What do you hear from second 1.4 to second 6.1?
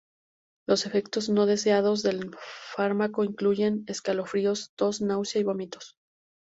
deseados del fármaco incluyen escalofríos, tos, náuseas y vómitos.